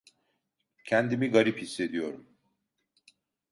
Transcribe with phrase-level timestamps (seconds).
[0.83, 2.27] Kendimi garip hissediyorum.